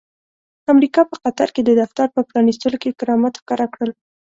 امريکا 0.73 1.01
په 1.09 1.15
قطر 1.23 1.47
کې 1.55 1.61
د 1.65 1.69
دفتر 1.81 2.07
په 2.15 2.21
پرانستلو 2.29 2.77
کې 2.81 2.97
کرامات 2.99 3.33
ښکاره 3.41 3.67
کړل. 3.73 3.91